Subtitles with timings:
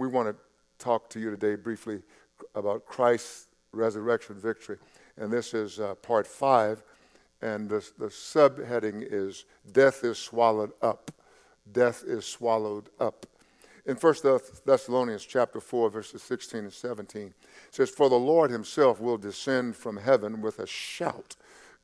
[0.00, 0.34] we want to
[0.82, 2.00] talk to you today briefly
[2.54, 4.78] about Christ's resurrection victory.
[5.18, 6.82] And this is uh, part five.
[7.42, 11.10] And the, the subheading is Death is Swallowed Up.
[11.70, 13.26] Death is Swallowed Up.
[13.84, 14.14] In 1
[14.64, 17.34] Thessalonians chapter 4, verses 16 and 17, it
[17.70, 21.36] says, For the Lord himself will descend from heaven with a shout.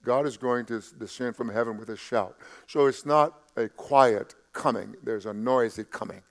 [0.03, 2.39] God is going to descend from heaven with a shout.
[2.67, 6.23] So it's not a quiet coming, there's a noisy coming.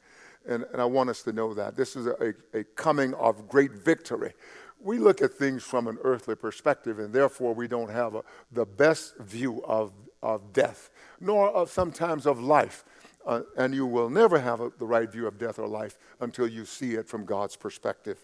[0.48, 1.76] And, and I want us to know that.
[1.76, 4.34] This is a, a coming of great victory.
[4.80, 8.66] We look at things from an earthly perspective, and therefore we don't have a, the
[8.66, 12.86] best view of, of death, nor of sometimes of life.
[13.26, 16.48] Uh, and you will never have a, the right view of death or life until
[16.48, 18.24] you see it from God's perspective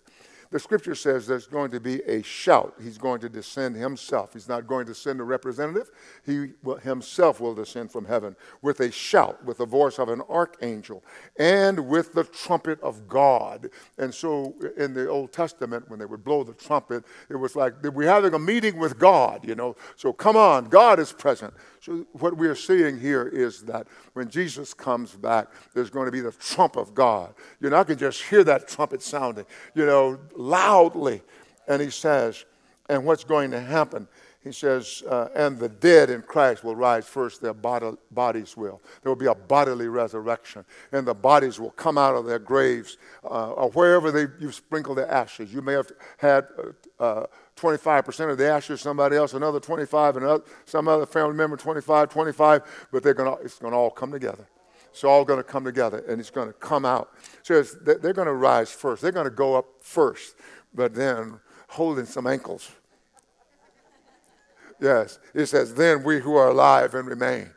[0.52, 2.76] the scripture says there's going to be a shout.
[2.82, 4.34] He's going to descend himself.
[4.34, 5.90] He's not going to send a representative.
[6.26, 10.22] He will, himself will descend from heaven with a shout, with the voice of an
[10.30, 11.04] archangel,
[11.40, 13.70] and with the trumpet of God.
[13.98, 17.81] And so in the Old Testament, when they would blow the trumpet, it was like
[17.84, 19.78] we're having a meeting with God, you know.
[19.95, 21.53] So come on, God is present.
[21.81, 26.12] So, what we are seeing here is that when Jesus comes back, there's going to
[26.12, 27.34] be the trump of God.
[27.59, 31.22] You know, I can just hear that trumpet sounding, you know, loudly.
[31.67, 32.45] And he says,
[32.89, 34.08] and what's going to happen?
[34.44, 38.81] He says, uh, and the dead in Christ will rise first, their body, bodies will.
[39.03, 42.97] There will be a bodily resurrection, and the bodies will come out of their graves
[43.23, 45.53] uh, or wherever they, you sprinkle the ashes.
[45.53, 46.47] You may have had
[47.00, 47.25] uh
[47.62, 52.88] 25% of the ashes, somebody else another 25, and some other family member 25, 25,
[52.92, 54.47] but they're gonna, it's going to all come together.
[54.92, 57.11] It's all going to come together, and it's going to come out.
[57.44, 59.02] So they're going to rise first.
[59.02, 60.36] They're going to go up first,
[60.73, 61.39] but then
[61.70, 62.72] holding some ankles.
[64.81, 67.52] Yes, it says, Then we who are alive and remain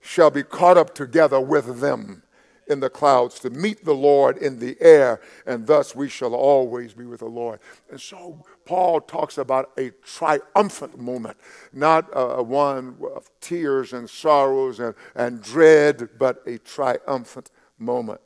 [0.00, 2.22] shall be caught up together with them
[2.70, 6.94] in the clouds to meet the Lord in the air, and thus we shall always
[6.94, 7.60] be with the Lord.
[7.90, 11.36] And so Paul talks about a triumphant moment,
[11.72, 18.20] not a, one of tears and sorrows and, and dread, but a triumphant moment.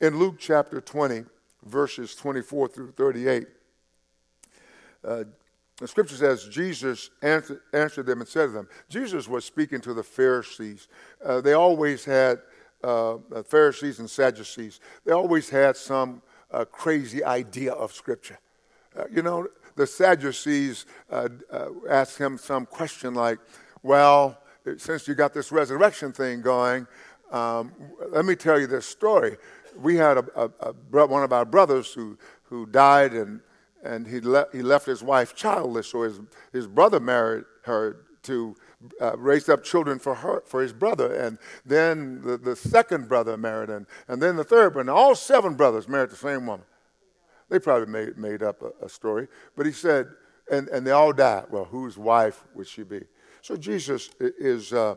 [0.00, 1.24] In Luke chapter 20,
[1.64, 3.46] verses 24 through 38,
[5.04, 5.24] uh,
[5.80, 9.94] the scripture says Jesus answered, answered, them and said to them, Jesus was speaking to
[9.94, 10.88] the Pharisees.
[11.24, 12.40] Uh, they always had
[12.82, 18.38] uh, Pharisees and Sadducees, they always had some uh, crazy idea of Scripture.
[18.96, 19.46] Uh, you know,
[19.76, 23.38] the Sadducees uh, uh, asked him some question like,
[23.82, 24.38] Well,
[24.76, 26.86] since you got this resurrection thing going,
[27.30, 27.72] um,
[28.08, 29.36] let me tell you this story.
[29.76, 33.40] We had a, a, a, one of our brothers who, who died and,
[33.84, 36.20] and he, le- he left his wife childless, so his,
[36.52, 38.56] his brother married her to
[39.00, 43.36] uh, raised up children for her, for his brother, and then the, the second brother
[43.36, 44.92] married, and, and then the third brother.
[44.92, 46.64] All seven brothers married the same woman.
[47.48, 50.08] They probably made, made up a, a story, but he said,
[50.50, 51.46] and, and they all died.
[51.50, 53.02] Well, whose wife would she be?
[53.42, 54.96] So Jesus is, uh,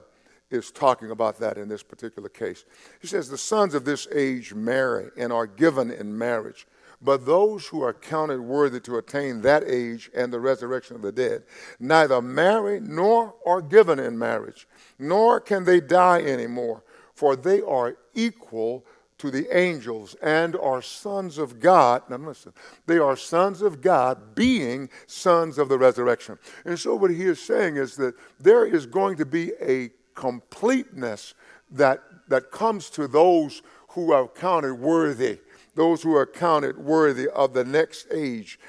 [0.50, 2.66] is talking about that in this particular case.
[3.02, 6.68] He says, The sons of this age marry and are given in marriage
[7.04, 11.12] but those who are counted worthy to attain that age and the resurrection of the
[11.12, 11.44] dead
[11.80, 16.84] neither marry nor are given in marriage, nor can they die anymore,
[17.14, 18.86] for they are equal
[19.18, 22.04] to the angels and are sons of God.
[22.10, 22.54] Now listen,
[22.88, 26.38] they are sons of God, being sons of the resurrection.
[26.66, 31.36] And so what he is saying is that there is going to be a completeness
[31.72, 35.40] that, that comes to those who are counted worthy
[35.76, 38.60] those who are counted worthy of the next age.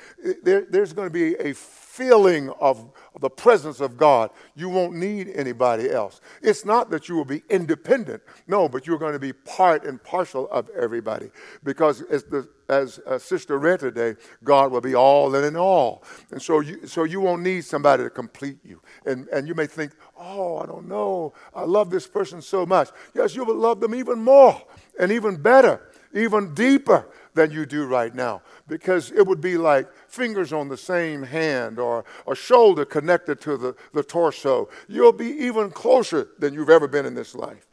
[0.43, 4.31] There, there's going to be a feeling of the presence of God.
[4.57, 6.21] You won't need anybody else.
[6.43, 10.03] It's not that you will be independent, no, but you're going to be part and
[10.03, 11.31] partial of everybody.
[11.63, 16.03] Because as, the, as uh, Sister read today, God will be all and in all.
[16.33, 18.81] And so you, so you won't need somebody to complete you.
[19.07, 22.89] And, and you may think, oh, I don't know, I love this person so much.
[23.15, 24.61] Yes, you will love them even more
[24.99, 25.81] and even better
[26.15, 30.77] even deeper than you do right now because it would be like fingers on the
[30.77, 34.69] same hand or a shoulder connected to the, the torso.
[34.89, 37.67] You'll be even closer than you've ever been in this life.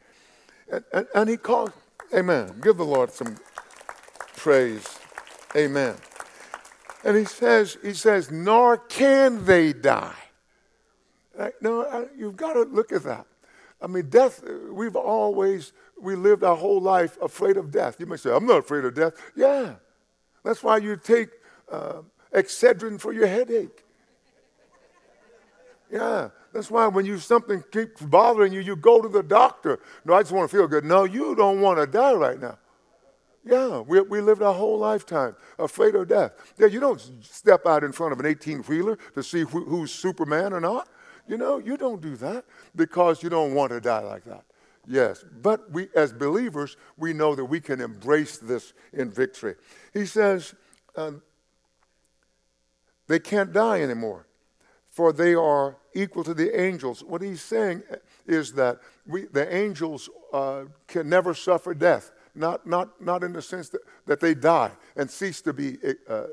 [0.70, 1.70] And, and, and he calls,
[2.14, 2.60] Amen.
[2.60, 3.36] Give the Lord some
[4.36, 4.98] praise.
[5.56, 5.94] Amen.
[7.04, 10.14] And he says, he says, nor can they die.
[11.60, 13.26] No, you've got to look at that.
[13.82, 17.96] I mean, death, we've always we lived our whole life afraid of death.
[17.98, 19.14] You may say, I'm not afraid of death.
[19.36, 19.74] Yeah.
[20.44, 21.28] That's why you take
[21.70, 22.02] uh,
[22.34, 23.84] Excedrin for your headache.
[25.90, 26.30] Yeah.
[26.52, 29.80] That's why when you something keeps bothering you, you go to the doctor.
[30.04, 30.84] No, I just want to feel good.
[30.84, 32.58] No, you don't want to die right now.
[33.44, 36.32] Yeah, we, we lived our whole lifetime afraid of death.
[36.58, 39.92] Yeah, you don't step out in front of an 18 wheeler to see who, who's
[39.92, 40.88] Superman or not.
[41.28, 44.44] You know, you don't do that because you don't want to die like that.
[44.86, 49.54] Yes, but we, as believers, we know that we can embrace this in victory.
[49.94, 50.54] He says
[50.96, 51.22] um,
[53.06, 54.26] they can't die anymore,
[54.88, 57.04] for they are equal to the angels.
[57.04, 57.82] What he's saying
[58.26, 63.42] is that we, the angels uh, can never suffer death not, not, not in the
[63.42, 65.76] sense that, that they die and cease to be,
[66.08, 66.26] uh, uh,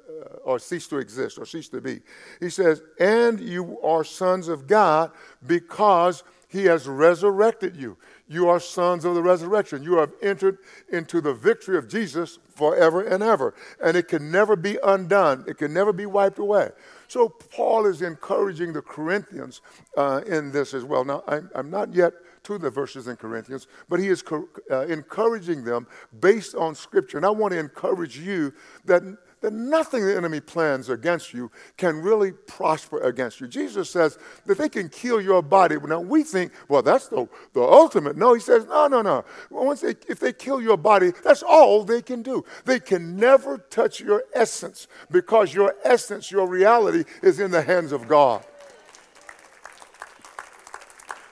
[0.44, 2.02] or cease to exist, or cease to be.
[2.40, 5.12] He says, and you are sons of God
[5.46, 7.96] because he has resurrected you.
[8.28, 9.84] You are sons of the resurrection.
[9.84, 10.58] You have entered
[10.92, 13.54] into the victory of Jesus forever and ever.
[13.84, 16.70] And it can never be undone, it can never be wiped away.
[17.08, 19.62] So, Paul is encouraging the Corinthians
[19.96, 21.04] uh, in this as well.
[21.06, 22.14] Now, I'm, I'm not yet
[22.50, 25.86] to the verses in Corinthians, but he is co- uh, encouraging them
[26.20, 27.18] based on Scripture.
[27.18, 28.54] And I want to encourage you
[28.86, 29.04] that,
[29.42, 33.48] that nothing the enemy plans against you can really prosper against you.
[33.48, 34.18] Jesus says
[34.48, 35.78] that they can kill your body.
[35.78, 38.18] Now, we think, well, that's the, the ultimate.
[38.18, 39.24] No, he says, no, no, no.
[39.52, 42.44] Once they, if they kill your body, that's all they can do.
[42.66, 47.92] They can never touch your essence because your essence, your reality, is in the hands
[47.92, 48.44] of God.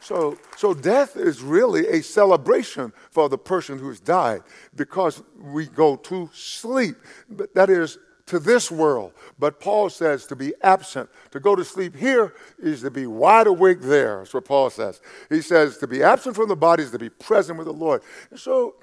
[0.07, 4.41] So, so death is really a celebration for the person who's died
[4.73, 6.95] because we go to sleep.
[7.29, 9.11] But that is to this world.
[9.37, 13.47] But Paul says to be absent, to go to sleep here is to be wide
[13.47, 14.19] awake there.
[14.19, 15.01] That's what Paul says.
[15.27, 18.01] He says to be absent from the body is to be present with the Lord.
[18.31, 18.75] And so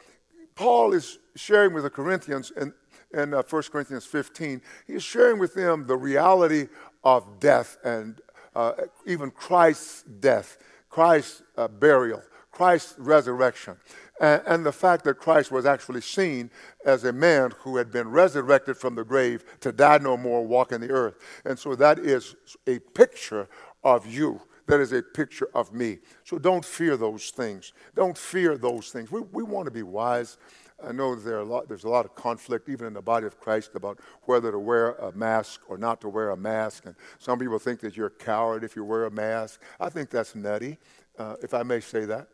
[0.54, 2.74] Paul is sharing with the Corinthians in,
[3.14, 6.68] in uh, 1 Corinthians 15, he's sharing with them the reality
[7.02, 8.20] of death and
[8.54, 8.72] uh,
[9.06, 10.58] even Christ's death
[10.94, 13.76] Christ's uh, burial, Christ's resurrection,
[14.20, 16.52] and, and, the fact that Christ was actually seen
[16.86, 20.70] as a man who had been resurrected from the grave to die no more, walk
[20.70, 21.16] in the earth.
[21.44, 22.36] And so that is
[22.68, 23.48] a picture
[23.82, 24.40] of you.
[24.68, 25.98] That is a picture of me.
[26.22, 27.72] So don't fear those things.
[27.96, 29.10] Don't fear those things.
[29.10, 30.38] We, we want to be wise.
[30.82, 33.38] I know there a lot, there's a lot of conflict, even in the body of
[33.38, 36.86] Christ, about whether to wear a mask or not to wear a mask.
[36.86, 39.62] And some people think that you're a coward if you wear a mask.
[39.78, 40.78] I think that's nutty,
[41.18, 42.28] uh, if I may say that.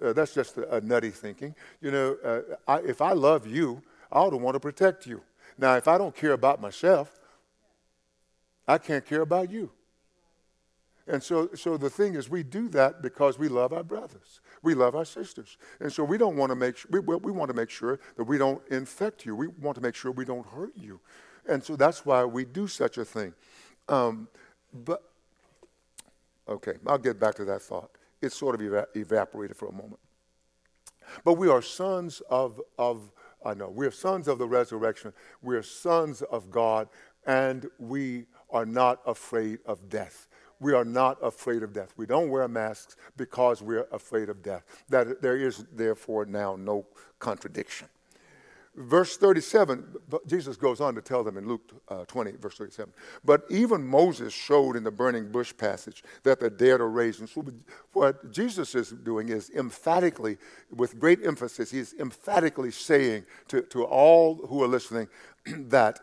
[0.00, 1.54] Uh, that's just a, a, nutty thinking.
[1.80, 3.82] You know, uh, I, if I love you,
[4.12, 5.22] I ought to want to protect you.
[5.56, 7.18] Now, if I don't care about myself,
[8.68, 9.70] I can't care about you.
[11.08, 14.40] And so, so the thing is, we do that because we love our brothers.
[14.62, 15.56] We love our sisters.
[15.78, 18.38] And so we don't want to make, we, we want to make sure that we
[18.38, 19.36] don't infect you.
[19.36, 21.00] We want to make sure we don't hurt you.
[21.48, 23.34] And so that's why we do such a thing.
[23.88, 24.26] Um,
[24.74, 25.02] but,
[26.48, 27.90] okay, I'll get back to that thought.
[28.20, 30.00] It sort of eva- evaporated for a moment.
[31.24, 33.12] But we are sons of, of
[33.44, 35.12] I know, we are sons of the resurrection.
[35.40, 36.88] We are sons of God,
[37.24, 40.26] and we are not afraid of death
[40.60, 41.92] we are not afraid of death.
[41.96, 44.64] We don't wear masks because we're afraid of death.
[44.88, 46.86] That there is therefore now no
[47.18, 47.88] contradiction.
[48.76, 49.86] Verse 37,
[50.26, 52.92] Jesus goes on to tell them in Luke uh, 20, verse 37.
[53.24, 57.20] But even Moses showed in the burning bush passage that the dead are raised.
[57.20, 57.42] And so
[57.94, 60.36] what Jesus is doing is emphatically,
[60.70, 65.08] with great emphasis, he's emphatically saying to, to all who are listening
[65.46, 66.00] that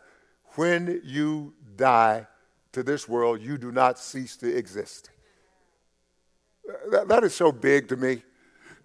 [0.56, 2.26] when you die,
[2.74, 5.10] to this world, you do not cease to exist.
[6.90, 8.22] That, that is so big to me,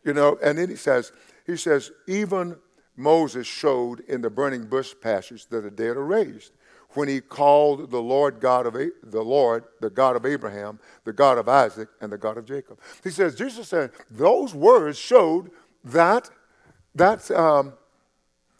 [0.03, 0.37] you know.
[0.43, 1.11] And then he says,
[1.45, 2.57] he says, even
[2.95, 6.51] Moses showed in the burning bush passage that the dead are raised
[6.93, 11.37] when he called the Lord God of the Lord, the God of Abraham, the God
[11.37, 12.79] of Isaac, and the God of Jacob.
[13.03, 15.51] He says, Jesus said, those words showed
[15.83, 16.29] that
[16.95, 17.73] that um,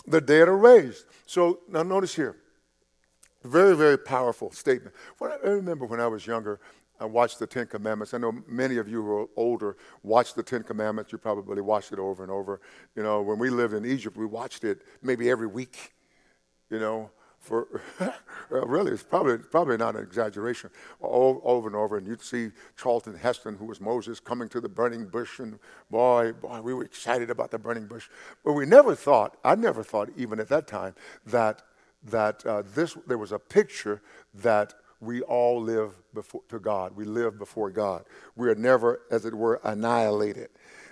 [0.08, 1.06] the dead are raised.
[1.26, 2.38] So now notice here.
[3.44, 4.96] Very, very powerful statement.
[5.18, 6.60] When I, I remember when I was younger,
[7.00, 8.14] I watched the Ten Commandments.
[8.14, 11.12] I know many of you who are older watched the Ten Commandments.
[11.12, 12.60] You probably watched it over and over.
[12.96, 15.94] You know, when we lived in Egypt, we watched it maybe every week.
[16.70, 17.82] You know, for
[18.50, 20.70] really, it's probably probably not an exaggeration.
[21.00, 24.70] All, over and over, and you'd see Charlton Heston, who was Moses, coming to the
[24.70, 25.58] burning bush, and
[25.90, 28.10] boy, boy, we were excited about the burning bush.
[28.44, 30.96] But we never thought, I never thought, even at that time,
[31.28, 31.62] that
[32.04, 34.02] that uh, this there was a picture
[34.34, 36.96] that we all live before to God.
[36.96, 38.04] We live before God.
[38.36, 40.50] We are never, as it were, annihilated.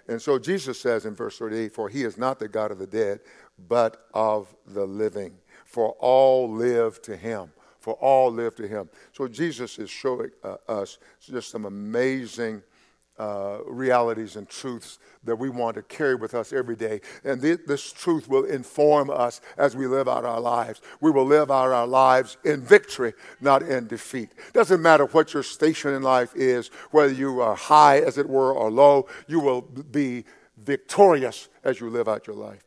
[0.08, 2.88] And so Jesus says in verse 38, For he is not the God of the
[2.88, 3.20] dead,
[3.68, 5.34] but of the living.
[5.66, 7.52] For all live to him.
[7.80, 8.90] For all live to him.
[9.12, 12.64] So Jesus is showing uh, us just some amazing
[13.20, 17.02] uh, realities and truths that we want to carry with us every day.
[17.24, 20.82] And th- this truth will inform us as we live out our lives.
[21.02, 24.32] We will live out our lives in victory, not in defeat.
[24.54, 28.54] Doesn't matter what your station in life is, whether you are high, as it were,
[28.54, 30.26] or low, you will be
[30.58, 32.64] victorious as you live out your life.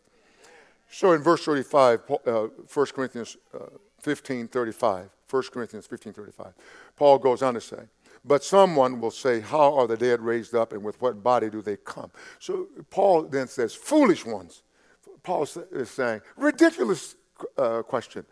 [0.91, 3.67] So in verse 35, uh, 1 Corinthians uh,
[4.01, 6.53] 15 35, 1 Corinthians 15 35,
[6.97, 7.83] Paul goes on to say,
[8.25, 11.63] but someone will say, How are the dead raised up, and with what body do
[11.63, 12.11] they come?
[12.39, 14.63] So Paul then says, Foolish ones.
[15.23, 17.17] Paul is saying, Ridiculous
[17.57, 18.25] uh, question.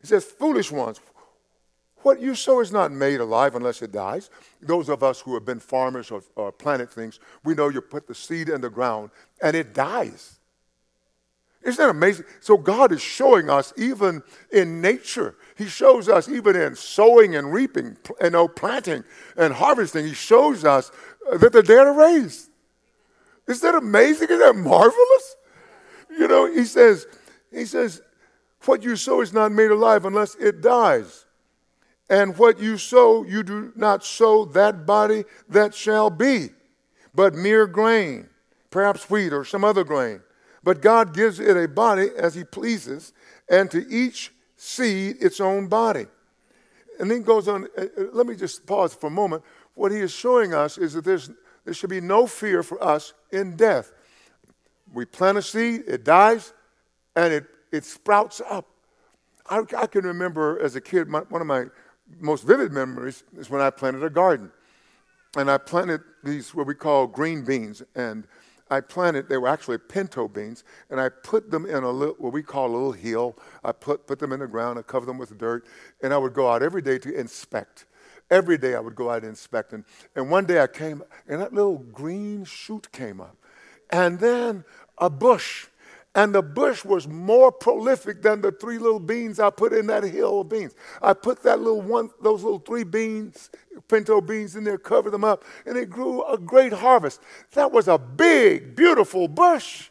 [0.00, 1.00] He says, Foolish ones.
[2.02, 4.30] What you sow is not made alive unless it dies.
[4.62, 8.06] Those of us who have been farmers or, or planted things, we know you put
[8.06, 9.10] the seed in the ground
[9.42, 10.39] and it dies.
[11.62, 12.24] Isn't that amazing?
[12.40, 15.36] So God is showing us even in nature.
[15.56, 19.04] He shows us even in sowing and reaping, you know, planting
[19.36, 20.06] and harvesting.
[20.06, 20.90] He shows us
[21.30, 22.48] uh, that the dead are raised.
[23.46, 24.28] Isn't that amazing?
[24.30, 25.36] Isn't that marvelous?
[26.10, 27.06] You know, he says,
[27.52, 28.00] he says,
[28.64, 31.26] what you sow is not made alive unless it dies.
[32.08, 36.50] And what you sow, you do not sow that body that shall be,
[37.14, 38.28] but mere grain,
[38.70, 40.20] perhaps wheat or some other grain.
[40.62, 43.12] But God gives it a body as He pleases,
[43.48, 46.06] and to each seed its own body.
[46.98, 49.42] And then goes on, uh, uh, let me just pause for a moment.
[49.74, 51.30] What He is showing us is that there's,
[51.64, 53.92] there should be no fear for us in death.
[54.92, 56.52] We plant a seed, it dies,
[57.16, 58.66] and it, it sprouts up.
[59.48, 61.64] I, I can remember as a kid, my, one of my
[62.18, 64.50] most vivid memories is when I planted a garden.
[65.36, 67.82] And I planted these, what we call green beans.
[67.94, 68.26] And
[68.70, 72.32] I planted, they were actually pinto beans, and I put them in a little, what
[72.32, 73.36] we call a little hill.
[73.64, 75.66] I put, put them in the ground I covered them with dirt,
[76.02, 77.86] and I would go out every day to inspect.
[78.30, 79.72] Every day I would go out and inspect.
[79.72, 79.84] And,
[80.14, 83.36] and one day I came, and that little green shoot came up.
[83.90, 84.64] And then
[84.98, 85.66] a bush
[86.14, 90.02] and the bush was more prolific than the three little beans I put in that
[90.02, 90.74] hill of beans.
[91.00, 93.50] I put that little one, those little three beans,
[93.88, 97.20] pinto beans in there, covered them up, and it grew a great harvest.
[97.52, 99.90] That was a big, beautiful bush.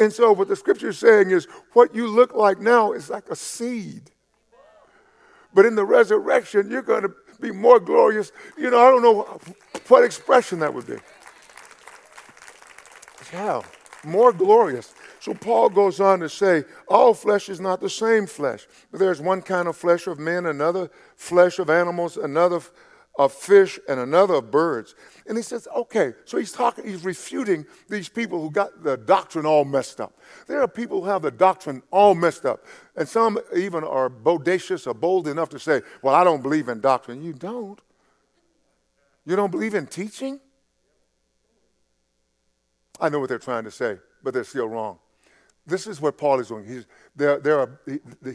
[0.00, 3.28] And so, what the scripture is saying is, what you look like now is like
[3.30, 4.10] a seed.
[5.54, 8.32] But in the resurrection, you're going to be more glorious.
[8.58, 9.40] You know, I don't know
[9.86, 10.96] what expression that would be.
[13.32, 13.62] Yeah,
[14.04, 14.92] more glorious.
[15.24, 18.66] So Paul goes on to say, all flesh is not the same flesh.
[18.92, 22.60] There's one kind of flesh of men, another flesh of animals, another
[23.18, 24.94] of fish, and another of birds.
[25.26, 29.46] And he says, okay, so he's talking, he's refuting these people who got the doctrine
[29.46, 30.12] all messed up.
[30.46, 32.62] There are people who have the doctrine all messed up.
[32.94, 36.80] And some even are bodacious or bold enough to say, well, I don't believe in
[36.80, 37.22] doctrine.
[37.22, 37.80] You don't?
[39.24, 40.38] You don't believe in teaching?
[43.00, 44.98] I know what they're trying to say, but they're still wrong.
[45.66, 46.66] This is what Paul is doing.
[46.66, 47.80] He's, there, there are,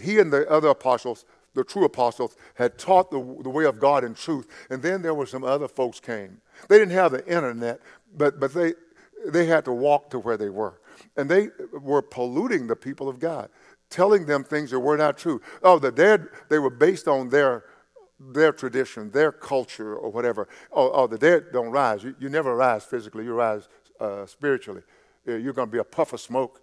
[0.02, 4.04] he, and the other apostles, the true apostles, had taught the, the way of God
[4.04, 4.48] in truth.
[4.70, 6.42] And then there were some other folks came.
[6.68, 7.82] They didn't have the internet,
[8.18, 8.74] but, but they,
[9.28, 10.82] they had to walk to where they were.
[11.18, 11.50] And they
[11.82, 13.50] were polluting the people of God,
[13.90, 15.42] telling them things that were not true.
[15.62, 17.66] Oh, the dead, they were based on their,
[18.20, 20.48] their tradition, their culture, or whatever.
[20.72, 22.04] Oh, oh the dead don't rise.
[22.04, 23.70] You, you never rise physically, you rise
[24.00, 24.82] uh, spiritually.
[25.26, 26.62] You're going to be a puff of smoke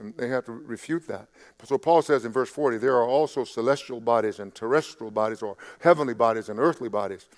[0.00, 1.28] and they have to refute that.
[1.64, 5.56] So Paul says in verse 40 there are also celestial bodies and terrestrial bodies, or
[5.80, 7.28] heavenly bodies and earthly bodies.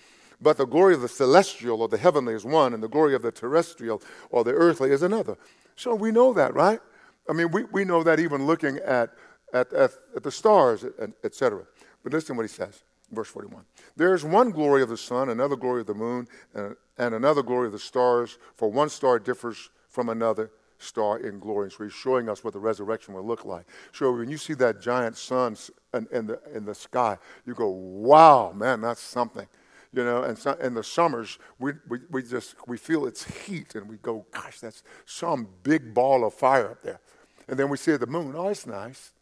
[0.41, 3.23] But the glory of the celestial or the heavenly is one, and the glory of
[3.23, 5.37] the terrestrial or the earthly is another.
[5.77, 6.81] So we know that, right?
[7.29, 9.11] I mean, we, we know that even looking at,
[9.53, 10.85] at, at, at the stars,
[11.23, 11.65] etc.
[12.03, 13.65] But listen what he says, verse 41.
[13.97, 17.43] There is one glory of the sun, another glory of the moon, and, and another
[17.43, 20.51] glory of the stars, for one star differs from another
[20.83, 21.71] star in glory.
[21.71, 23.67] So he's showing us what the resurrection will look like.
[23.93, 25.57] So when you see that giant sun
[25.95, 29.47] in, in, the, in the sky, you go, wow, man, that's something.
[29.95, 33.75] You know, and so, in the summers, we, we, we just, we feel its heat
[33.75, 37.01] and we go, gosh, that's some big ball of fire up there.
[37.47, 39.13] And then we see the moon, oh, it's nice.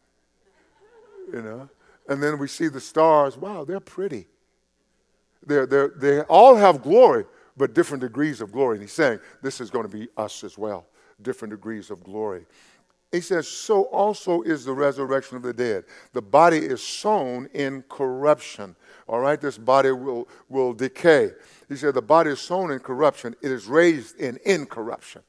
[1.33, 1.69] You know,
[2.07, 4.27] and then we see the stars, wow, they're pretty.
[5.45, 7.25] They're, they're, they all have glory,
[7.57, 8.75] but different degrees of glory.
[8.75, 10.85] And he's saying this is going to be us as well
[11.23, 12.45] different degrees of glory.
[13.11, 15.83] He says, So also is the resurrection of the dead.
[16.13, 18.75] The body is sown in corruption.
[19.07, 21.31] All right, this body will, will decay.
[21.67, 25.23] He said, The body is sown in corruption, it is raised in incorruption,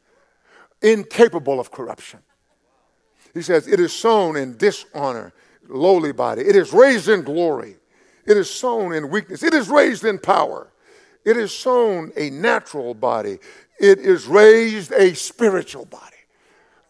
[0.81, 2.21] incapable of corruption.
[3.35, 5.33] He says, It is sown in dishonor,
[5.69, 6.43] lowly body.
[6.43, 7.77] It is raised in glory.
[8.25, 9.43] It is sown in weakness.
[9.43, 10.69] It is raised in power.
[11.25, 13.39] It is sown a natural body,
[13.83, 16.17] it is raised a spiritual body.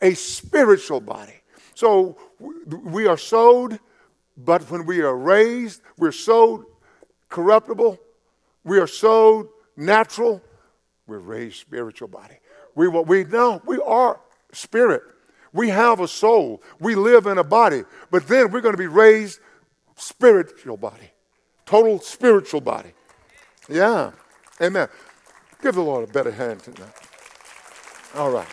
[0.03, 1.41] A spiritual body.
[1.75, 2.19] So
[2.69, 3.81] we are sowed,
[4.37, 6.67] but when we are raised, we're sowed
[7.31, 7.99] corruptible,
[8.63, 10.43] we are sowed natural,
[11.07, 12.37] we're raised spiritual body.
[12.75, 14.21] We, we know we are
[14.53, 15.03] spirit.
[15.55, 16.63] We have a soul.
[16.79, 17.85] We live in a body.
[18.11, 19.41] But then we're going to be raised
[19.97, 21.11] spiritual body.
[21.67, 22.93] Total spiritual body.
[23.69, 24.13] Yeah.
[24.61, 24.89] Amen.
[25.63, 26.93] Give the Lord a better hand tonight.
[28.15, 28.49] All right.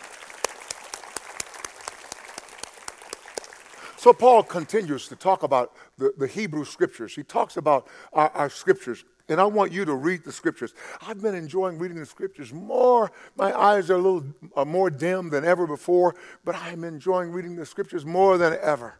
[3.96, 7.14] So Paul continues to talk about the, the Hebrew scriptures.
[7.14, 10.74] He talks about our, our scriptures and I want you to read the scriptures.
[11.06, 13.12] I've been enjoying reading the scriptures more.
[13.36, 14.24] My eyes are a little
[14.56, 18.94] are more dim than ever before, but I'm enjoying reading the scriptures more than ever.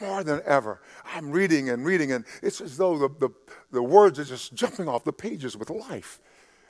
[0.00, 0.80] More than ever.
[1.04, 3.30] I'm reading and reading, and it's as though the, the,
[3.70, 6.20] the words are just jumping off the pages with life.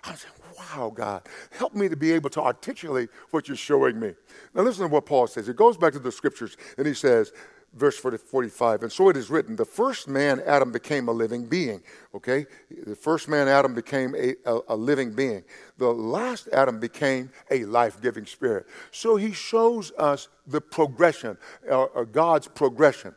[0.04, 4.14] I'm saying, wow, God, help me to be able to articulate what you're showing me.
[4.54, 5.46] Now, listen to what Paul says.
[5.46, 7.32] He goes back to the scriptures and he says,
[7.74, 8.82] verse 45.
[8.82, 11.82] And so it is written, the first man, Adam, became a living being.
[12.14, 12.46] Okay?
[12.86, 15.44] The first man, Adam, became a, a, a living being.
[15.78, 18.66] The last Adam became a life giving spirit.
[18.90, 21.36] So he shows us the progression,
[21.68, 23.14] or, or God's progression.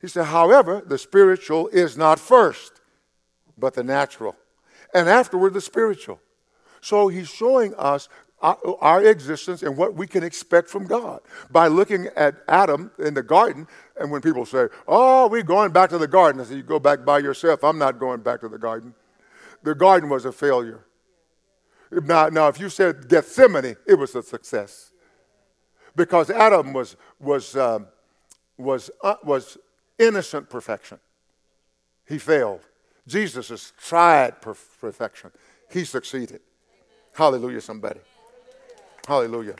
[0.00, 2.80] He said, however, the spiritual is not first,
[3.56, 4.36] but the natural.
[4.92, 6.20] And afterward, the spiritual.
[6.86, 8.08] So he's showing us
[8.40, 13.24] our, existence and what we can expect from God by looking at Adam in the
[13.24, 13.66] garden.
[13.98, 16.78] And when people say, Oh, we're going back to the garden, I say, You go
[16.78, 17.64] back by yourself.
[17.64, 18.94] I'm not going back to the garden.
[19.64, 20.86] The garden was a failure.
[21.90, 24.92] Now, now if you said Gethsemane, it was a success.
[25.96, 27.88] Because Adam was, was, um,
[28.58, 29.58] was, uh, was
[29.98, 31.00] innocent perfection.
[32.06, 32.60] He failed.
[33.08, 35.32] Jesus has tried perfection.
[35.68, 36.42] He succeeded.
[37.16, 38.00] Hallelujah, somebody.
[39.08, 39.54] Hallelujah.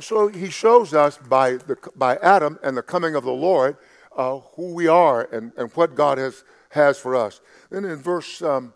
[0.00, 3.76] So he shows us by, the, by Adam and the coming of the Lord
[4.16, 7.40] uh, who we are and, and what God has, has for us.
[7.70, 8.74] Then in verse um,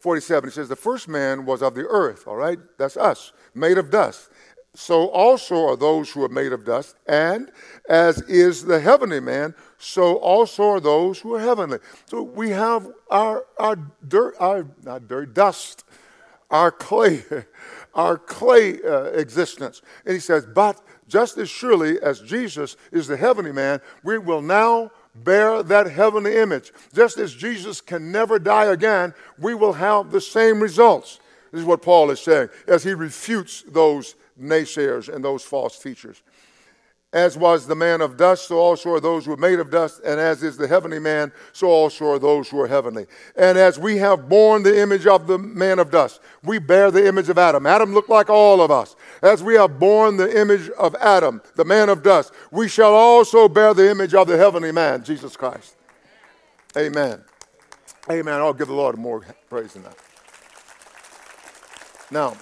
[0.00, 2.58] 47, he says, The first man was of the earth, all right?
[2.76, 4.30] That's us, made of dust.
[4.74, 7.52] So also are those who are made of dust, and
[7.88, 11.78] as is the heavenly man, so also are those who are heavenly.
[12.06, 13.76] So we have our, our
[14.08, 15.84] dirt, our, not dirt, dust,
[16.54, 17.24] our clay,
[17.94, 19.82] our clay uh, existence.
[20.06, 24.40] And he says, But just as surely as Jesus is the heavenly man, we will
[24.40, 26.72] now bear that heavenly image.
[26.94, 31.18] Just as Jesus can never die again, we will have the same results.
[31.50, 36.22] This is what Paul is saying as he refutes those naysayers and those false teachers.
[37.14, 40.00] As was the man of dust, so also are those who are made of dust,
[40.04, 43.06] and as is the heavenly man, so also are those who are heavenly.
[43.36, 47.06] And as we have borne the image of the man of dust, we bear the
[47.06, 47.66] image of Adam.
[47.66, 48.96] Adam looked like all of us.
[49.22, 53.48] As we have borne the image of Adam, the man of dust, we shall also
[53.48, 55.76] bear the image of the heavenly man, Jesus Christ.
[56.76, 57.22] Amen.
[58.10, 58.34] Amen.
[58.34, 59.96] I'll give the Lord more praise than that.
[62.10, 62.36] Now,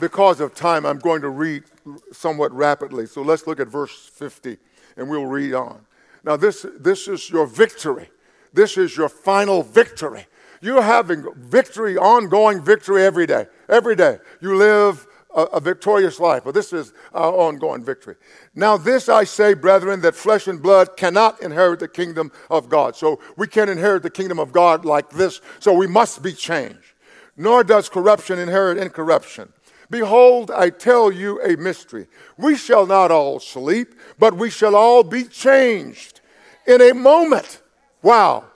[0.00, 1.64] because of time, I'm going to read
[2.12, 3.06] somewhat rapidly.
[3.06, 4.56] So let's look at verse 50
[4.96, 5.84] and we'll read on.
[6.24, 8.10] Now, this, this is your victory.
[8.52, 10.26] This is your final victory.
[10.60, 13.46] You're having victory, ongoing victory every day.
[13.68, 14.18] Every day.
[14.40, 18.16] You live a, a victorious life, but this is our ongoing victory.
[18.54, 22.94] Now, this I say, brethren, that flesh and blood cannot inherit the kingdom of God.
[22.94, 26.92] So we can't inherit the kingdom of God like this, so we must be changed.
[27.36, 29.52] Nor does corruption inherit incorruption.
[29.92, 32.06] Behold, I tell you a mystery.
[32.38, 36.22] We shall not all sleep, but we shall all be changed
[36.66, 37.60] in a moment.
[38.02, 38.46] Wow.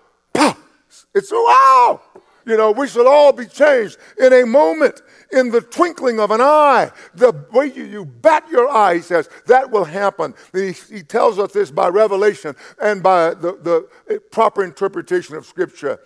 [1.14, 2.00] It's a wow.
[2.46, 6.40] You know, we shall all be changed in a moment, in the twinkling of an
[6.40, 6.90] eye.
[7.14, 10.32] The way you, you bat your eye, he says, that will happen.
[10.54, 15.44] He, he tells us this by revelation and by the, the eh, proper interpretation of
[15.44, 15.98] Scripture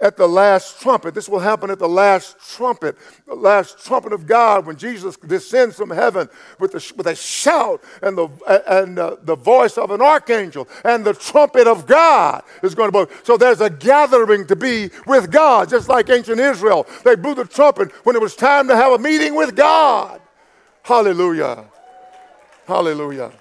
[0.00, 1.14] at the last trumpet.
[1.14, 5.76] This will happen at the last trumpet, the last trumpet of God when Jesus descends
[5.76, 6.28] from heaven
[6.58, 8.28] with a, with a shout and, the,
[8.66, 12.92] and uh, the voice of an archangel and the trumpet of God is going to
[12.92, 13.06] blow.
[13.22, 16.86] So there's a gathering to be with God, just like ancient Israel.
[17.04, 20.20] They blew the trumpet when it was time to have a meeting with God.
[20.82, 21.66] Hallelujah.
[22.66, 23.32] Hallelujah.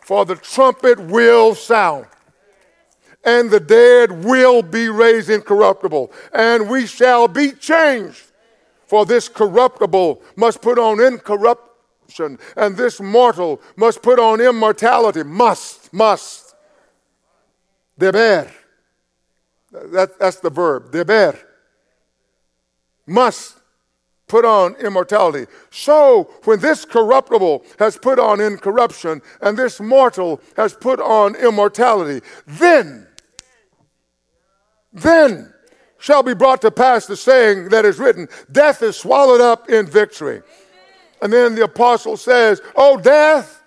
[0.00, 2.06] For the trumpet will sound
[3.24, 8.22] and the dead will be raised incorruptible, and we shall be changed.
[8.86, 15.22] For this corruptible must put on incorruption, and this mortal must put on immortality.
[15.22, 16.54] Must, must.
[17.98, 18.50] Deber.
[19.70, 20.90] That, that's the verb.
[20.90, 21.38] Deber.
[23.06, 23.60] must
[24.30, 25.50] put on immortality.
[25.70, 32.24] So, when this corruptible has put on incorruption and this mortal has put on immortality,
[32.46, 33.08] then,
[34.92, 35.52] then
[35.98, 39.86] shall be brought to pass the saying that is written Death is swallowed up in
[39.86, 40.42] victory.
[41.22, 43.62] And then the apostle says, Oh, death,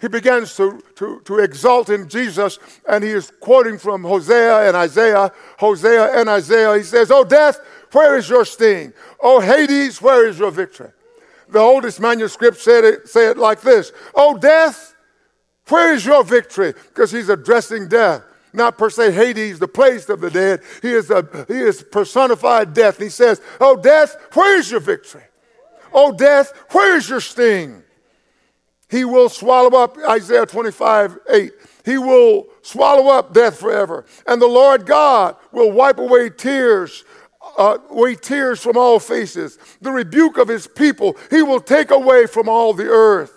[0.00, 4.76] he begins to, to, to exalt in Jesus, and he is quoting from Hosea and
[4.76, 5.32] Isaiah.
[5.58, 7.60] Hosea and Isaiah, he says, Oh, death,
[7.92, 8.92] where is your sting?
[9.20, 10.90] Oh, Hades, where is your victory?
[11.48, 14.94] The oldest manuscript said it, say it like this Oh, death,
[15.68, 16.72] where is your victory?
[16.72, 18.22] Because he's addressing death.
[18.58, 20.62] Not per se Hades, the place of the dead.
[20.82, 22.98] He is, a, he is personified death.
[22.98, 25.22] He says, Oh, death, where is your victory?
[25.92, 27.84] Oh, death, where is your sting?
[28.90, 31.52] He will swallow up, Isaiah 25, 8.
[31.84, 34.04] He will swallow up death forever.
[34.26, 37.04] And the Lord God will wipe away tears,
[37.56, 39.56] uh, away tears from all faces.
[39.80, 43.32] The rebuke of his people he will take away from all the earth.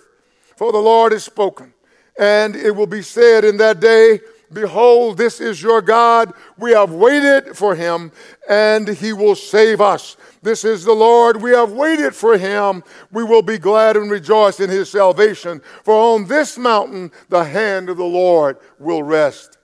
[0.56, 1.76] For the Lord has spoken.
[2.20, 4.20] And it will be said in that day,
[4.54, 6.34] Behold, this is your God.
[6.58, 8.12] We have waited for him,
[8.50, 10.18] and he will save us.
[10.42, 11.42] This is the Lord.
[11.42, 12.84] We have waited for him.
[13.12, 15.62] We will be glad and rejoice in his salvation.
[15.84, 19.58] For on this mountain the hand of the Lord will rest.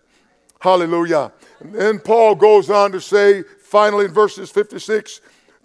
[0.59, 1.31] Hallelujah.
[1.59, 5.21] And then Paul goes on to say, finally in verses 56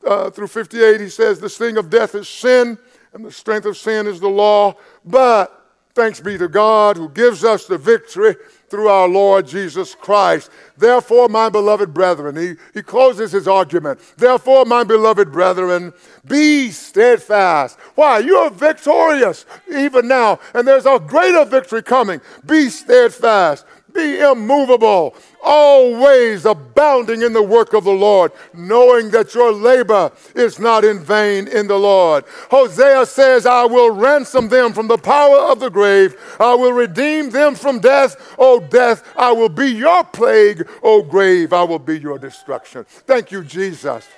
[0.07, 2.79] uh, through 58, he says, The sting of death is sin,
[3.13, 4.75] and the strength of sin is the law.
[5.05, 5.62] But
[5.95, 8.37] thanks be to God who gives us the victory
[8.69, 10.51] through our Lord Jesus Christ.
[10.79, 14.01] Therefore, my beloved brethren, he, he closes his argument.
[14.17, 15.93] Therefore, my beloved brethren,
[16.27, 17.79] be steadfast.
[17.95, 18.21] Why?
[18.21, 22.23] You are victorious even now, and there's a greater victory coming.
[22.47, 23.67] Be steadfast.
[23.95, 30.59] Be immovable, always abounding in the work of the Lord, knowing that your labor is
[30.59, 32.25] not in vain in the Lord.
[32.51, 36.17] Hosea says, I will ransom them from the power of the grave.
[36.41, 38.35] I will redeem them from death.
[38.39, 40.67] O death, I will be your plague.
[40.83, 42.85] O grave, I will be your destruction.
[42.89, 44.09] Thank you, Jesus.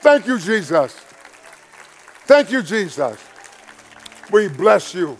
[0.00, 0.94] Thank you, Jesus.
[2.26, 3.18] Thank you, Jesus.
[4.30, 5.16] We bless you.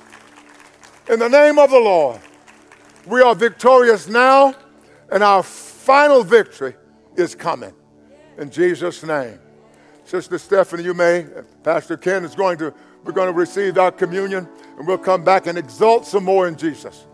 [1.08, 2.20] In the name of the Lord.
[3.06, 4.54] We are victorious now,
[5.12, 6.74] and our final victory
[7.16, 7.72] is coming.
[8.36, 9.38] In Jesus' name.
[10.04, 11.26] Sister Stephanie, you may.
[11.62, 15.46] Pastor Ken is going to, we're going to receive our communion, and we'll come back
[15.46, 17.06] and exalt some more in Jesus.